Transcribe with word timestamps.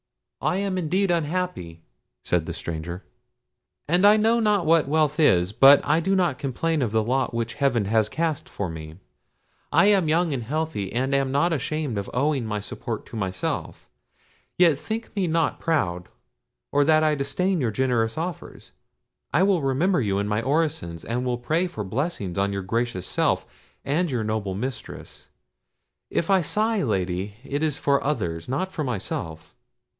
"I 0.43 0.55
am 0.55 0.79
indeed 0.79 1.11
unhappy," 1.11 1.83
said 2.23 2.47
the 2.47 2.53
stranger; 2.55 3.03
"and 3.87 4.07
I 4.07 4.17
know 4.17 4.39
not 4.39 4.65
what 4.65 4.87
wealth 4.87 5.19
is. 5.19 5.51
But 5.51 5.79
I 5.85 5.99
do 5.99 6.15
not 6.15 6.39
complain 6.39 6.81
of 6.81 6.91
the 6.91 7.03
lot 7.03 7.35
which 7.35 7.53
Heaven 7.53 7.85
has 7.85 8.09
cast 8.09 8.49
for 8.49 8.67
me; 8.67 8.95
I 9.71 9.85
am 9.85 10.07
young 10.07 10.33
and 10.33 10.41
healthy, 10.41 10.91
and 10.91 11.13
am 11.13 11.31
not 11.31 11.53
ashamed 11.53 11.99
of 11.99 12.09
owing 12.15 12.47
my 12.47 12.59
support 12.59 13.05
to 13.05 13.15
myself—yet 13.15 14.79
think 14.79 15.15
me 15.15 15.27
not 15.27 15.59
proud, 15.59 16.09
or 16.71 16.83
that 16.85 17.03
I 17.03 17.13
disdain 17.13 17.61
your 17.61 17.69
generous 17.69 18.17
offers. 18.17 18.71
I 19.31 19.43
will 19.43 19.61
remember 19.61 20.01
you 20.01 20.17
in 20.17 20.27
my 20.27 20.41
orisons, 20.41 21.05
and 21.05 21.23
will 21.23 21.37
pray 21.37 21.67
for 21.67 21.83
blessings 21.83 22.39
on 22.39 22.51
your 22.51 22.63
gracious 22.63 23.05
self 23.05 23.45
and 23.85 24.09
your 24.09 24.23
noble 24.23 24.55
mistress—if 24.55 26.29
I 26.31 26.41
sigh, 26.41 26.81
Lady, 26.81 27.35
it 27.43 27.61
is 27.61 27.77
for 27.77 28.03
others, 28.03 28.49
not 28.49 28.71
for 28.71 28.83
myself." 28.83 29.53